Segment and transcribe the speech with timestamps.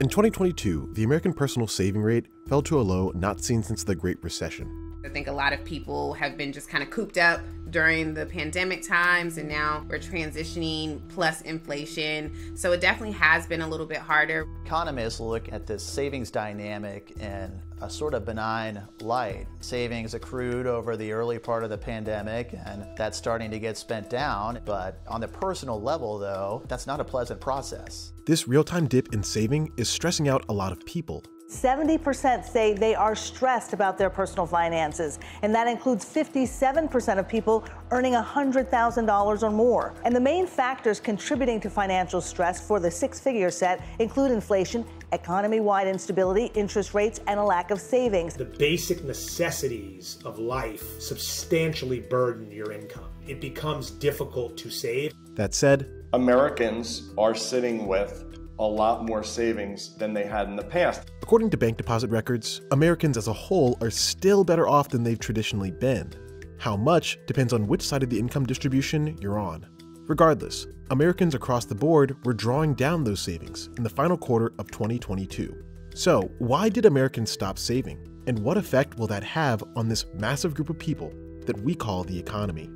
[0.00, 3.96] In 2022, the American personal saving rate fell to a low not seen since the
[3.96, 4.94] Great Recession.
[5.04, 8.26] I think a lot of people have been just kind of cooped up during the
[8.26, 12.56] pandemic times, and now we're transitioning plus inflation.
[12.56, 14.46] So it definitely has been a little bit harder.
[14.64, 19.46] Economists look at this savings dynamic in a sort of benign light.
[19.60, 24.10] Savings accrued over the early part of the pandemic, and that's starting to get spent
[24.10, 24.60] down.
[24.64, 28.12] But on the personal level, though, that's not a pleasant process.
[28.26, 31.24] This real time dip in saving is stressing out a lot of people.
[31.48, 37.64] 70% say they are stressed about their personal finances, and that includes 57% of people
[37.90, 39.94] earning $100,000 or more.
[40.04, 44.84] And the main factors contributing to financial stress for the six figure set include inflation,
[45.12, 48.34] economy wide instability, interest rates, and a lack of savings.
[48.34, 53.08] The basic necessities of life substantially burden your income.
[53.26, 55.14] It becomes difficult to save.
[55.34, 60.64] That said, Americans are sitting with a lot more savings than they had in the
[60.64, 61.10] past.
[61.22, 65.18] According to bank deposit records, Americans as a whole are still better off than they've
[65.18, 66.12] traditionally been.
[66.58, 69.66] How much depends on which side of the income distribution you're on.
[70.08, 74.70] Regardless, Americans across the board were drawing down those savings in the final quarter of
[74.70, 75.64] 2022.
[75.94, 77.98] So, why did Americans stop saving?
[78.26, 81.12] And what effect will that have on this massive group of people
[81.46, 82.70] that we call the economy?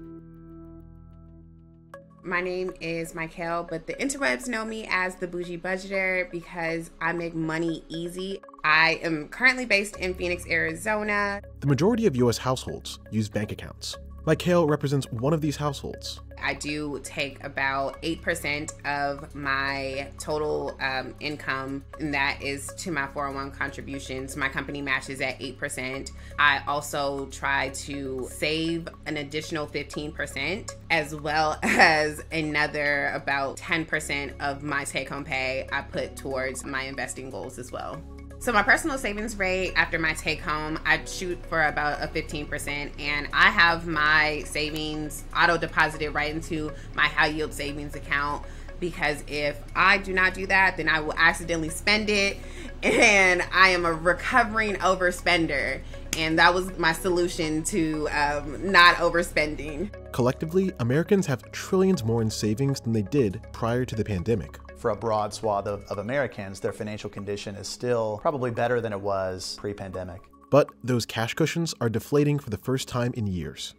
[2.25, 7.13] My name is Michael, but the interwebs know me as the Bougie Budgeter because I
[7.13, 8.41] make money easy.
[8.63, 11.43] I am currently based in Phoenix, Arizona.
[11.59, 13.99] The majority of US households use bank accounts.
[14.25, 16.21] Michael represents one of these households.
[16.43, 23.07] I do take about 8% of my total um, income, and that is to my
[23.07, 24.37] 401 contributions.
[24.37, 26.11] My company matches at 8%.
[26.39, 34.63] I also try to save an additional 15%, as well as another about 10% of
[34.63, 38.03] my take home pay I put towards my investing goals as well.
[38.43, 42.91] So my personal savings rate after my take home, I shoot for about a 15%
[42.99, 48.45] and I have my savings auto deposited right into my high yield savings account
[48.81, 52.37] because if I do not do that, then I will accidentally spend it
[52.83, 55.81] and I am a recovering overspender.
[56.19, 59.95] And that was my solution to um, not overspending.
[60.11, 64.91] Collectively, Americans have trillions more in savings than they did prior to the pandemic for
[64.91, 69.01] a broad swath of, of Americans, their financial condition is still probably better than it
[69.01, 70.21] was pre pandemic.
[70.51, 73.75] But those cash cushions are deflating for the first time in years.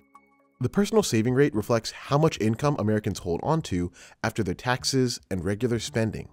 [0.62, 3.90] The personal saving rate reflects how much income Americans hold onto
[4.24, 6.30] after their taxes and regular spending.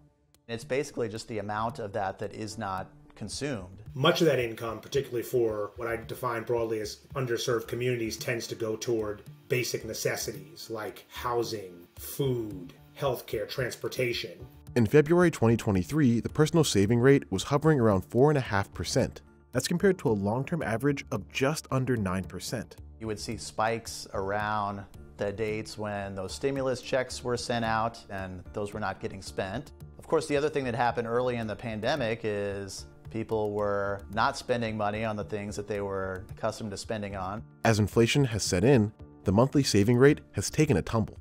[0.47, 3.83] It's basically just the amount of that that is not consumed.
[3.95, 8.55] Much of that income, particularly for what I define broadly as underserved communities, tends to
[8.55, 14.47] go toward basic necessities like housing, food, healthcare, transportation.
[14.77, 19.17] In February 2023, the personal saving rate was hovering around 4.5%.
[19.51, 22.73] That's compared to a long term average of just under 9%.
[23.01, 24.85] You would see spikes around
[25.17, 29.73] the dates when those stimulus checks were sent out and those were not getting spent.
[29.99, 34.37] Of course, the other thing that happened early in the pandemic is people were not
[34.37, 37.43] spending money on the things that they were accustomed to spending on.
[37.65, 38.93] As inflation has set in,
[39.25, 41.19] the monthly saving rate has taken a tumble.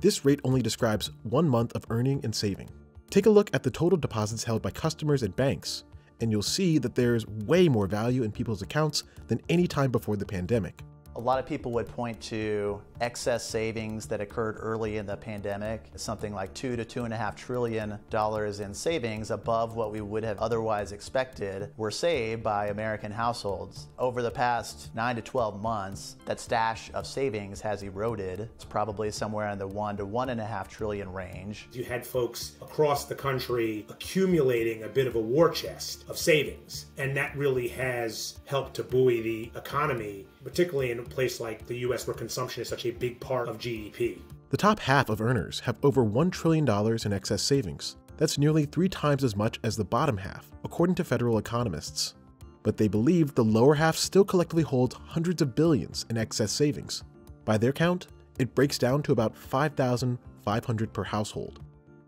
[0.00, 2.68] This rate only describes one month of earning and saving.
[3.10, 5.84] Take a look at the total deposits held by customers at banks,
[6.20, 10.16] and you'll see that there's way more value in people's accounts than any time before
[10.16, 10.82] the pandemic.
[11.18, 15.90] A lot of people would point to excess savings that occurred early in the pandemic,
[15.96, 20.00] something like two to two and a half trillion dollars in savings above what we
[20.00, 23.88] would have otherwise expected were saved by American households.
[23.98, 28.48] Over the past nine to 12 months, that stash of savings has eroded.
[28.54, 31.68] It's probably somewhere in the one to one and a half trillion range.
[31.72, 36.86] You had folks across the country accumulating a bit of a war chest of savings,
[36.96, 41.78] and that really has helped to buoy the economy particularly in a place like the
[41.78, 44.18] US where consumption is such a big part of GDP.
[44.50, 46.66] The top half of earners have over $1 trillion
[47.04, 47.96] in excess savings.
[48.16, 52.14] That's nearly three times as much as the bottom half, according to federal economists.
[52.62, 57.04] But they believe the lower half still collectively holds hundreds of billions in excess savings.
[57.44, 58.08] By their count,
[58.38, 61.60] it breaks down to about 5,500 per household.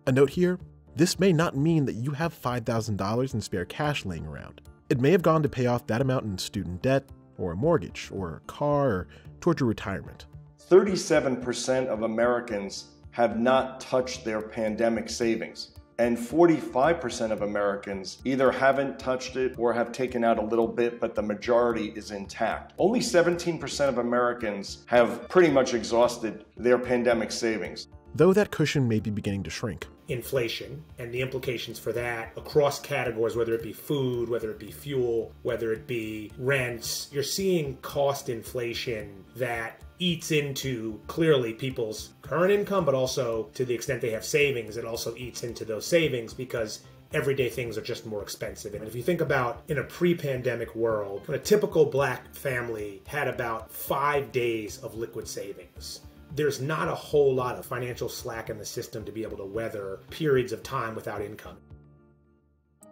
[0.06, 0.58] A note here,
[0.96, 4.60] this may not mean that you have $5,000 in spare cash laying around.
[4.88, 7.04] It may have gone to pay off that amount in student debt,
[7.40, 9.08] or a mortgage, or a car, or
[9.40, 10.26] towards your retirement.
[10.70, 15.72] 37% of Americans have not touched their pandemic savings.
[15.98, 20.98] And 45% of Americans either haven't touched it or have taken out a little bit,
[20.98, 22.72] but the majority is intact.
[22.78, 27.88] Only 17% of Americans have pretty much exhausted their pandemic savings.
[28.14, 29.86] Though that cushion may be beginning to shrink.
[30.08, 34.72] Inflation and the implications for that across categories, whether it be food, whether it be
[34.72, 42.50] fuel, whether it be rents, you're seeing cost inflation that eats into clearly people's current
[42.50, 46.34] income, but also to the extent they have savings, it also eats into those savings
[46.34, 46.80] because
[47.12, 48.74] everyday things are just more expensive.
[48.74, 53.28] And if you think about in a pre pandemic world, a typical black family had
[53.28, 56.00] about five days of liquid savings.
[56.34, 59.44] There's not a whole lot of financial slack in the system to be able to
[59.44, 61.56] weather periods of time without income.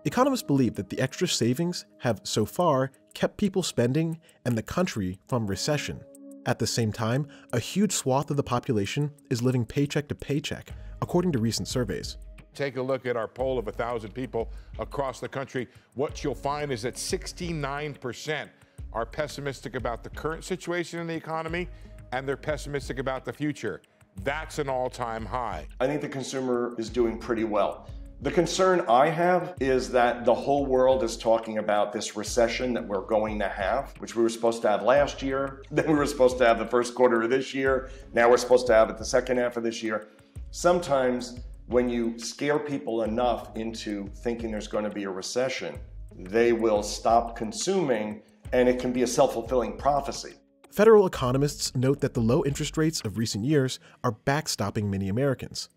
[0.04, 5.18] Economists believe that the extra savings have so far kept people spending and the country
[5.28, 6.00] from recession.
[6.46, 10.72] At the same time, a huge swath of the population is living paycheck to paycheck,
[11.02, 12.16] according to recent surveys.
[12.54, 15.68] Take a look at our poll of 1,000 people across the country.
[15.94, 18.48] What you'll find is that 69%
[18.92, 21.68] are pessimistic about the current situation in the economy
[22.12, 23.82] and they're pessimistic about the future.
[24.24, 25.66] That's an all time high.
[25.80, 27.88] I think the consumer is doing pretty well.
[28.20, 32.84] The concern I have is that the whole world is talking about this recession that
[32.84, 36.06] we're going to have, which we were supposed to have last year, then we were
[36.06, 38.98] supposed to have the first quarter of this year, now we're supposed to have it
[38.98, 40.08] the second half of this year.
[40.50, 45.78] Sometimes when you scare people enough into thinking there's going to be a recession,
[46.16, 48.22] they will stop consuming
[48.52, 50.34] and it can be a self fulfilling prophecy.
[50.70, 55.68] Federal economists note that the low interest rates of recent years are backstopping many Americans.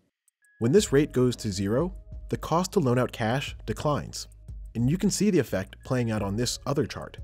[0.58, 1.94] When this rate goes to zero,
[2.28, 4.28] the cost to loan out cash declines.
[4.74, 7.18] And you can see the effect playing out on this other chart.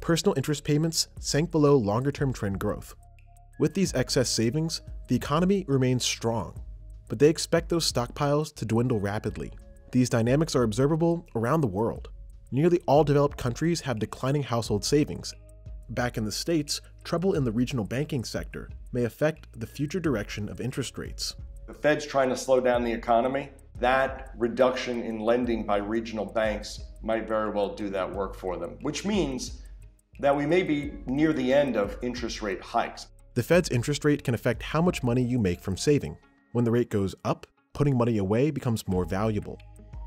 [0.00, 2.94] Personal interest payments sank below longer term trend growth.
[3.58, 6.60] With these excess savings, the economy remains strong,
[7.08, 9.52] but they expect those stockpiles to dwindle rapidly.
[9.92, 12.08] These dynamics are observable around the world.
[12.50, 15.34] Nearly all developed countries have declining household savings.
[15.90, 20.48] Back in the States, trouble in the regional banking sector may affect the future direction
[20.48, 21.34] of interest rates.
[21.66, 23.50] The Fed's trying to slow down the economy.
[23.78, 28.78] That reduction in lending by regional banks might very well do that work for them,
[28.82, 29.62] which means
[30.20, 33.08] that we may be near the end of interest rate hikes.
[33.34, 36.16] The Fed's interest rate can affect how much money you make from saving.
[36.52, 39.58] When the rate goes up, putting money away becomes more valuable.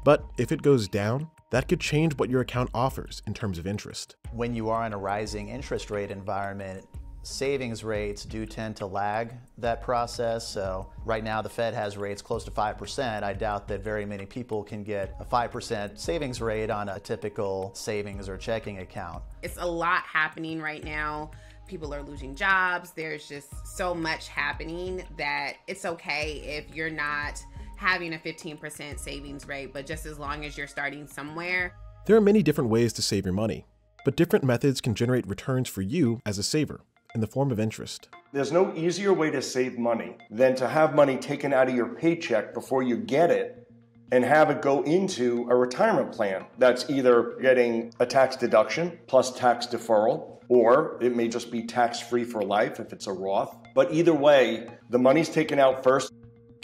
[0.04, 3.68] But if it goes down, that could change what your account offers in terms of
[3.68, 4.16] interest.
[4.32, 6.86] When you are in a rising interest rate environment,
[7.24, 10.48] savings rates do tend to lag that process.
[10.48, 13.24] So, right now, the Fed has rates close to 5%.
[13.24, 17.72] I doubt that very many people can get a 5% savings rate on a typical
[17.74, 19.24] savings or checking account.
[19.42, 21.32] It's a lot happening right now
[21.68, 22.92] people are losing jobs.
[22.92, 27.44] There's just so much happening that it's okay if you're not
[27.76, 31.74] having a 15% savings rate, but just as long as you're starting somewhere.
[32.06, 33.66] There are many different ways to save your money,
[34.04, 36.82] but different methods can generate returns for you as a saver
[37.14, 38.10] in the form of interest.
[38.34, 41.96] There's no easier way to save money than to have money taken out of your
[41.96, 43.68] paycheck before you get it
[44.12, 49.32] and have it go into a retirement plan that's either getting a tax deduction plus
[49.32, 53.56] tax deferral or it may just be tax free for life if it's a Roth.
[53.74, 56.14] But either way, the money's taken out first.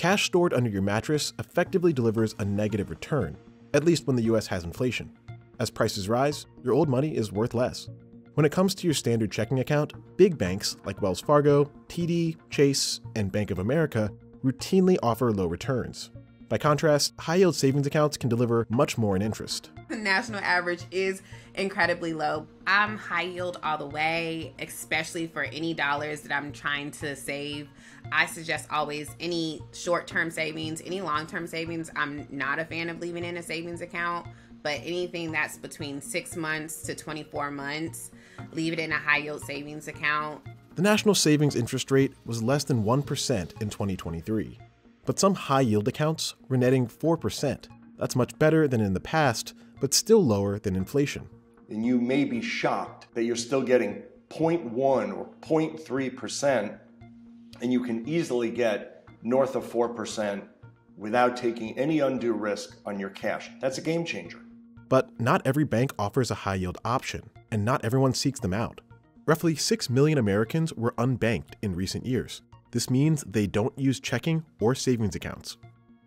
[0.01, 3.38] Cash stored under your mattress effectively delivers a negative return,
[3.75, 5.12] at least when the US has inflation.
[5.59, 7.88] As prices rise, your old money is worth less.
[8.33, 13.00] When it comes to your standard checking account, big banks like Wells Fargo, TD, Chase,
[13.15, 14.09] and Bank of America
[14.44, 16.09] routinely offer low returns.
[16.50, 19.69] By contrast, high yield savings accounts can deliver much more in interest.
[19.91, 21.21] The national average is
[21.53, 22.47] incredibly low.
[22.66, 27.68] I'm high yield all the way, especially for any dollars that I'm trying to save.
[28.09, 31.92] I suggest always any short term savings, any long term savings.
[31.94, 34.27] I'm not a fan of leaving in a savings account,
[34.63, 38.11] but anything that's between six months to 24 months,
[38.54, 40.42] leave it in a high yield savings account.
[40.75, 44.57] The national savings interest rate was less than 1% in 2023
[45.06, 47.68] but some high yield accounts were netting 4%.
[48.01, 51.29] That's much better than in the past, but still lower than inflation.
[51.69, 56.79] And you may be shocked that you're still getting 0.1 or 0.3%,
[57.61, 60.41] and you can easily get north of 4%
[60.97, 63.51] without taking any undue risk on your cash.
[63.61, 64.39] That's a game changer.
[64.89, 68.81] But not every bank offers a high yield option, and not everyone seeks them out.
[69.27, 72.41] Roughly 6 million Americans were unbanked in recent years.
[72.71, 75.57] This means they don't use checking or savings accounts.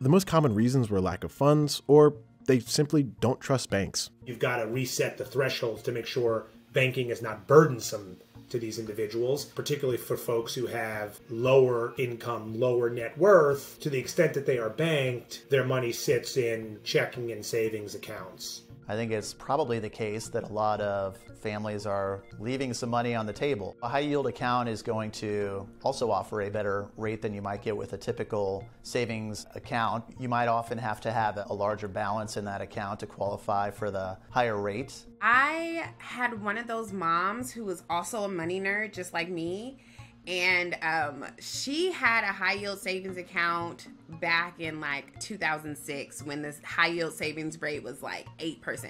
[0.00, 2.14] The most common reasons were lack of funds or
[2.46, 4.10] they simply don't trust banks.
[4.26, 8.18] You've got to reset the thresholds to make sure banking is not burdensome
[8.50, 13.80] to these individuals, particularly for folks who have lower income, lower net worth.
[13.80, 18.62] To the extent that they are banked, their money sits in checking and savings accounts.
[18.88, 23.14] I think it's probably the case that a lot of families are leaving some money
[23.14, 23.76] on the table.
[23.82, 27.62] A high yield account is going to also offer a better rate than you might
[27.62, 30.04] get with a typical savings account.
[30.18, 33.90] You might often have to have a larger balance in that account to qualify for
[33.90, 35.04] the higher rate.
[35.20, 39.78] I had one of those moms who was also a money nerd, just like me
[40.26, 43.88] and um, she had a high yield savings account
[44.20, 48.88] back in like 2006 when the high yield savings rate was like 8%.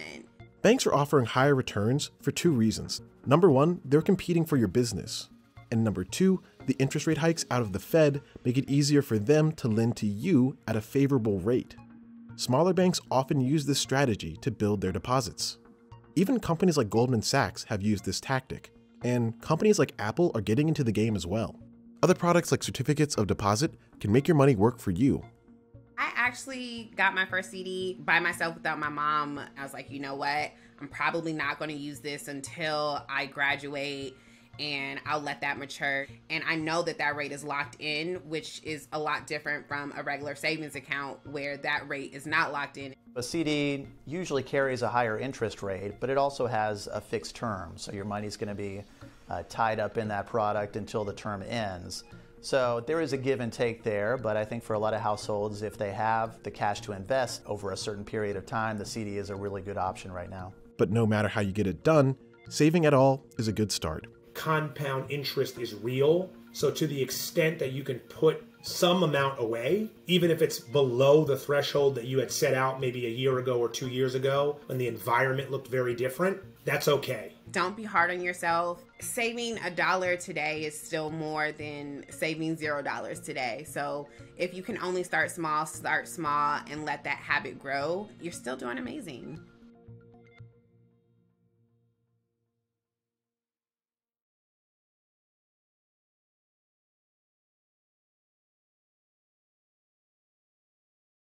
[0.63, 3.03] Banks are offering higher returns for two reasons.
[3.27, 5.29] Number one, they're competing for your business.
[5.71, 9.19] And number two, the interest rate hikes out of the Fed make it easier for
[9.19, 11.75] them to lend to you at a favorable rate.
[12.37, 15.59] Smaller banks often use this strategy to build their deposits.
[16.17, 18.71] Even companies like Goldman Sachs have used this tactic
[19.05, 21.55] and companies like Apple are getting into the game as well.
[22.03, 25.23] Other products like certificates of deposit can make your money work for you.
[25.97, 29.41] I actually got my first CD by myself without my mom.
[29.57, 30.51] I was like, you know what?
[30.81, 34.17] I'm probably not going to use this until I graduate
[34.59, 36.07] and I'll let that mature.
[36.31, 39.93] And I know that that rate is locked in, which is a lot different from
[39.97, 42.95] a regular savings account where that rate is not locked in.
[43.17, 47.73] A CD usually carries a higher interest rate, but it also has a fixed term.
[47.77, 48.83] So your money's going to be
[49.31, 52.05] uh, tied up in that product until the term ends.
[52.41, 55.01] So there is a give and take there, but I think for a lot of
[55.01, 58.85] households, if they have the cash to invest over a certain period of time, the
[58.85, 60.53] CD is a really good option right now.
[60.77, 62.17] But no matter how you get it done,
[62.51, 66.31] saving at all is a good start compound interest is real.
[66.53, 71.25] So, to the extent that you can put some amount away, even if it's below
[71.25, 74.59] the threshold that you had set out maybe a year ago or two years ago
[74.67, 77.33] when the environment looked very different, that's okay.
[77.51, 78.83] Don't be hard on yourself.
[79.01, 83.65] Saving a dollar today is still more than saving zero dollars today.
[83.69, 88.33] So, if you can only start small, start small and let that habit grow, you're
[88.33, 89.41] still doing amazing.